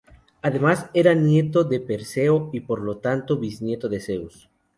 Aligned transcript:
Además, 0.41 0.89
era 0.95 1.13
nieto 1.13 1.63
de 1.63 1.79
Perseo 1.79 2.49
y, 2.53 2.61
por 2.61 2.81
lo 2.81 2.97
tanto, 2.97 3.37
bisnieto 3.37 3.87
de 3.87 3.99
Zeus. 3.99 4.49